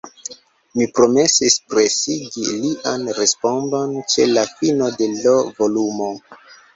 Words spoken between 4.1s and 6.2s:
ĉe la fino de l' volumo.